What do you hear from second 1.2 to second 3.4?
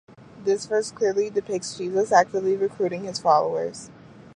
depicts Jesus' actively recruiting his